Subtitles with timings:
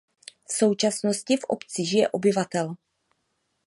[0.49, 2.75] V současnosti v obci žije obyvatel.